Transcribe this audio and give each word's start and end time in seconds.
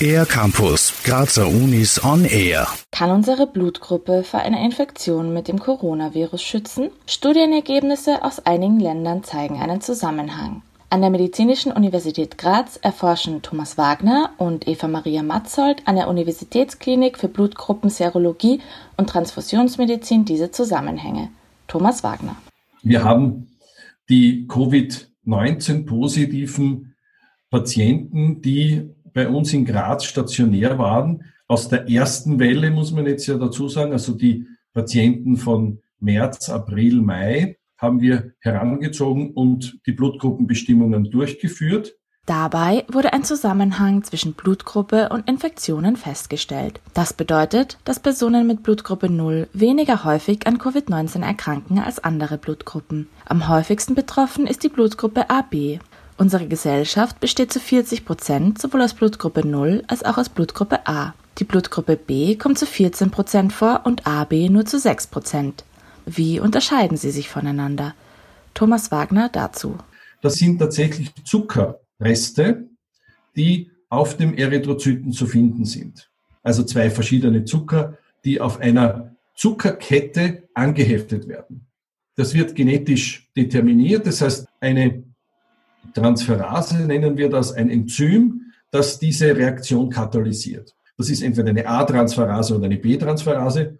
Air 0.00 0.26
Campus, 0.26 0.92
Grazer 1.04 1.48
Unis 1.48 2.04
on 2.04 2.24
Air. 2.24 2.68
Kann 2.92 3.10
unsere 3.10 3.46
Blutgruppe 3.46 4.24
vor 4.24 4.40
einer 4.40 4.60
Infektion 4.60 5.32
mit 5.32 5.48
dem 5.48 5.58
Coronavirus 5.58 6.42
schützen? 6.42 6.90
Studienergebnisse 7.06 8.22
aus 8.22 8.44
einigen 8.44 8.78
Ländern 8.78 9.24
zeigen 9.24 9.58
einen 9.60 9.80
Zusammenhang. 9.80 10.62
An 10.90 11.00
der 11.00 11.10
Medizinischen 11.10 11.72
Universität 11.72 12.38
Graz 12.38 12.76
erforschen 12.76 13.42
Thomas 13.42 13.76
Wagner 13.76 14.30
und 14.38 14.68
Eva 14.68 14.86
Maria 14.86 15.22
Matzold 15.22 15.82
an 15.86 15.96
der 15.96 16.08
Universitätsklinik 16.08 17.18
für 17.18 17.28
Blutgruppenserologie 17.28 18.60
und 18.96 19.08
Transfusionsmedizin 19.08 20.24
diese 20.24 20.52
Zusammenhänge. 20.52 21.30
Thomas 21.66 22.04
Wagner. 22.04 22.36
Wir 22.82 23.02
haben 23.02 23.48
die 24.08 24.46
Covid-19-positiven 25.26 26.94
Patienten, 27.50 28.40
die 28.40 28.90
bei 29.12 29.28
uns 29.28 29.52
in 29.52 29.64
Graz 29.64 30.04
stationär 30.04 30.78
waren, 30.78 31.24
aus 31.48 31.68
der 31.68 31.88
ersten 31.88 32.38
Welle, 32.38 32.70
muss 32.70 32.92
man 32.92 33.06
jetzt 33.06 33.26
ja 33.26 33.36
dazu 33.36 33.68
sagen, 33.68 33.92
also 33.92 34.14
die 34.14 34.46
Patienten 34.72 35.36
von 35.36 35.80
März, 36.00 36.48
April, 36.48 37.00
Mai, 37.00 37.56
haben 37.78 38.00
wir 38.00 38.32
herangezogen 38.40 39.32
und 39.32 39.78
die 39.86 39.92
Blutgruppenbestimmungen 39.92 41.10
durchgeführt. 41.10 41.96
Dabei 42.26 42.84
wurde 42.88 43.12
ein 43.12 43.22
Zusammenhang 43.22 44.02
zwischen 44.02 44.34
Blutgruppe 44.34 45.10
und 45.10 45.28
Infektionen 45.28 45.96
festgestellt. 45.96 46.80
Das 46.92 47.12
bedeutet, 47.12 47.78
dass 47.84 48.00
Personen 48.00 48.48
mit 48.48 48.64
Blutgruppe 48.64 49.08
0 49.08 49.48
weniger 49.52 50.02
häufig 50.02 50.44
an 50.44 50.58
Covid-19 50.58 51.24
erkranken 51.24 51.78
als 51.78 52.02
andere 52.02 52.36
Blutgruppen. 52.36 53.08
Am 53.26 53.48
häufigsten 53.48 53.94
betroffen 53.94 54.48
ist 54.48 54.64
die 54.64 54.68
Blutgruppe 54.68 55.30
AB. 55.30 55.78
Unsere 56.18 56.48
Gesellschaft 56.48 57.20
besteht 57.20 57.52
zu 57.52 57.60
40 57.60 58.04
Prozent 58.04 58.60
sowohl 58.60 58.82
aus 58.82 58.94
Blutgruppe 58.94 59.46
0 59.46 59.84
als 59.86 60.04
auch 60.04 60.18
aus 60.18 60.28
Blutgruppe 60.28 60.84
A. 60.88 61.14
Die 61.38 61.44
Blutgruppe 61.44 61.96
B 61.96 62.34
kommt 62.34 62.58
zu 62.58 62.66
14 62.66 63.12
Prozent 63.12 63.52
vor 63.52 63.82
und 63.84 64.04
AB 64.04 64.48
nur 64.50 64.64
zu 64.64 64.80
6 64.80 65.06
Prozent. 65.08 65.64
Wie 66.06 66.40
unterscheiden 66.40 66.96
sie 66.96 67.12
sich 67.12 67.28
voneinander? 67.28 67.94
Thomas 68.54 68.90
Wagner 68.90 69.28
dazu. 69.28 69.76
Das 70.22 70.34
sind 70.34 70.58
tatsächlich 70.58 71.12
Zuckerreste, 71.98 72.68
die 73.36 73.70
auf 73.88 74.16
dem 74.16 74.34
Erythrozyten 74.34 75.12
zu 75.12 75.26
finden 75.26 75.64
sind. 75.64 76.10
Also 76.42 76.62
zwei 76.62 76.90
verschiedene 76.90 77.44
Zucker, 77.44 77.98
die 78.24 78.40
auf 78.40 78.60
einer 78.60 79.16
Zuckerkette 79.34 80.44
angeheftet 80.54 81.28
werden. 81.28 81.66
Das 82.16 82.34
wird 82.34 82.54
genetisch 82.54 83.28
determiniert, 83.36 84.06
das 84.06 84.20
heißt 84.20 84.46
eine 84.60 85.04
Transferase 85.94 86.86
nennen 86.86 87.16
wir 87.16 87.30
das 87.30 87.52
ein 87.52 87.70
Enzym, 87.70 88.52
das 88.70 88.98
diese 88.98 89.36
Reaktion 89.36 89.88
katalysiert. 89.88 90.74
Das 90.96 91.10
ist 91.10 91.22
entweder 91.22 91.50
eine 91.50 91.66
A-Transferase 91.66 92.56
oder 92.56 92.64
eine 92.64 92.78
B-Transferase. 92.78 93.78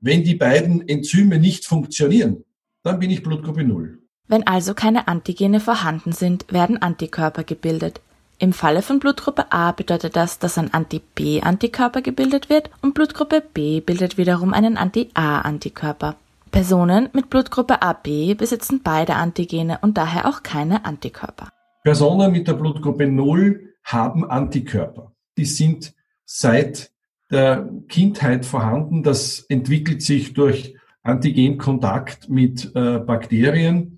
Wenn 0.00 0.22
die 0.22 0.34
beiden 0.34 0.86
Enzyme 0.86 1.38
nicht 1.38 1.64
funktionieren, 1.64 2.44
dann 2.82 2.98
bin 2.98 3.10
ich 3.10 3.22
Blutgruppe 3.22 3.64
0. 3.64 3.98
Wenn 4.28 4.46
also 4.46 4.74
keine 4.74 5.06
Antigene 5.06 5.60
vorhanden 5.60 6.12
sind, 6.12 6.52
werden 6.52 6.82
Antikörper 6.82 7.44
gebildet. 7.44 8.00
Im 8.38 8.52
Falle 8.52 8.82
von 8.82 8.98
Blutgruppe 8.98 9.50
A 9.50 9.72
bedeutet 9.72 10.16
das, 10.16 10.38
dass 10.38 10.58
ein 10.58 10.74
Anti-B-Antikörper 10.74 12.02
gebildet 12.02 12.50
wird 12.50 12.70
und 12.82 12.94
Blutgruppe 12.94 13.40
B 13.40 13.80
bildet 13.80 14.18
wiederum 14.18 14.52
einen 14.52 14.76
Anti-A-Antikörper. 14.76 16.16
Personen 16.50 17.08
mit 17.12 17.30
Blutgruppe 17.30 17.82
AB 17.82 18.34
besitzen 18.36 18.80
beide 18.82 19.14
Antigene 19.14 19.78
und 19.80 19.96
daher 19.96 20.26
auch 20.26 20.42
keine 20.42 20.84
Antikörper. 20.84 21.48
Personen 21.82 22.32
mit 22.32 22.48
der 22.48 22.54
Blutgruppe 22.54 23.06
0 23.06 23.74
haben 23.84 24.28
Antikörper. 24.28 25.12
Die 25.38 25.44
sind 25.44 25.94
seit 26.24 26.90
der 27.30 27.68
Kindheit 27.88 28.44
vorhanden. 28.44 29.02
Das 29.02 29.40
entwickelt 29.48 30.02
sich 30.02 30.34
durch 30.34 30.74
Antigenkontakt 31.02 32.28
mit 32.28 32.72
äh, 32.74 32.98
Bakterien, 32.98 33.95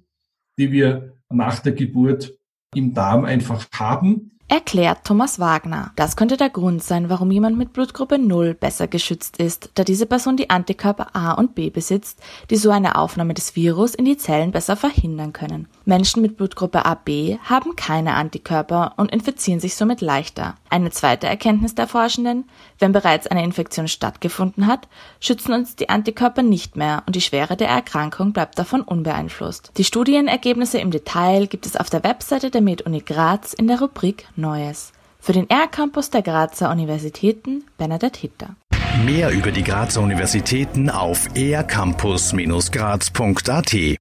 die 0.58 0.72
wir 0.72 1.14
nach 1.30 1.60
der 1.60 1.72
Geburt 1.72 2.34
im 2.74 2.92
Darm 2.92 3.24
einfach 3.24 3.66
haben 3.72 4.32
Erklärt 4.50 5.04
Thomas 5.04 5.38
Wagner. 5.38 5.92
Das 5.94 6.16
könnte 6.16 6.38
der 6.38 6.48
Grund 6.48 6.82
sein, 6.82 7.10
warum 7.10 7.30
jemand 7.30 7.58
mit 7.58 7.74
Blutgruppe 7.74 8.18
0 8.18 8.54
besser 8.54 8.88
geschützt 8.88 9.36
ist, 9.36 9.70
da 9.74 9.84
diese 9.84 10.06
Person 10.06 10.38
die 10.38 10.48
Antikörper 10.48 11.14
A 11.14 11.32
und 11.32 11.54
B 11.54 11.68
besitzt, 11.68 12.22
die 12.48 12.56
so 12.56 12.70
eine 12.70 12.96
Aufnahme 12.96 13.34
des 13.34 13.56
Virus 13.56 13.94
in 13.94 14.06
die 14.06 14.16
Zellen 14.16 14.50
besser 14.50 14.74
verhindern 14.74 15.34
können. 15.34 15.68
Menschen 15.88 16.20
mit 16.20 16.36
Blutgruppe 16.36 16.84
AB 16.84 17.38
haben 17.44 17.74
keine 17.74 18.14
Antikörper 18.14 18.92
und 18.98 19.10
infizieren 19.10 19.58
sich 19.58 19.74
somit 19.74 20.02
leichter. 20.02 20.54
Eine 20.68 20.90
zweite 20.90 21.26
Erkenntnis 21.26 21.74
der 21.74 21.86
Forschenden, 21.86 22.44
wenn 22.78 22.92
bereits 22.92 23.26
eine 23.26 23.42
Infektion 23.42 23.88
stattgefunden 23.88 24.66
hat, 24.66 24.86
schützen 25.18 25.54
uns 25.54 25.76
die 25.76 25.88
Antikörper 25.88 26.42
nicht 26.42 26.76
mehr 26.76 27.04
und 27.06 27.16
die 27.16 27.22
Schwere 27.22 27.56
der 27.56 27.68
Erkrankung 27.68 28.34
bleibt 28.34 28.58
davon 28.58 28.82
unbeeinflusst. 28.82 29.72
Die 29.78 29.84
Studienergebnisse 29.84 30.76
im 30.76 30.90
Detail 30.90 31.46
gibt 31.46 31.64
es 31.64 31.74
auf 31.74 31.88
der 31.88 32.04
Webseite 32.04 32.50
der 32.50 32.60
MedUni 32.60 33.00
Graz 33.00 33.54
in 33.54 33.66
der 33.66 33.80
Rubrik 33.80 34.26
Neues. 34.36 34.92
Für 35.18 35.32
den 35.32 35.48
R-Campus 35.48 36.10
der 36.10 36.20
Grazer 36.20 36.70
Universitäten 36.70 37.64
Bernadette 37.78 38.20
Hitter. 38.20 38.56
Mehr 39.06 39.30
über 39.30 39.52
die 39.52 39.62
Grazer 39.62 40.02
Universitäten 40.02 40.90
auf 40.90 41.28
ercampus-graz.at 41.34 43.96